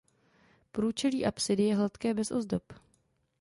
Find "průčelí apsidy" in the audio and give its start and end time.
0.71-1.63